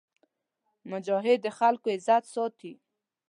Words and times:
مجاهد 0.91 1.39
د 1.43 1.47
خلکو 1.57 1.87
عزت 1.95 2.23
ساتي. 2.33 2.73